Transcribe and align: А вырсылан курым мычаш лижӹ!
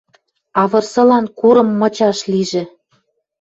А 0.59 0.61
вырсылан 0.71 1.25
курым 1.39 1.69
мычаш 1.79 2.19
лижӹ! 2.31 2.63